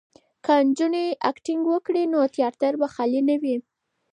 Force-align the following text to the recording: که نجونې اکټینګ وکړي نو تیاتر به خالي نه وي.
که 0.45 0.53
نجونې 0.67 1.05
اکټینګ 1.29 1.63
وکړي 1.69 2.03
نو 2.13 2.19
تیاتر 2.35 2.73
به 2.79 2.87
خالي 2.93 3.21
نه 3.29 3.35
وي. 3.41 3.55